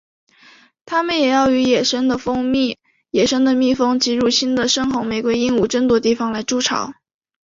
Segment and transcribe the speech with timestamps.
[0.83, 2.17] 它们也要与野生的
[3.53, 6.95] 蜜蜂及入侵的深红玫瑰鹦鹉争夺地方来筑巢。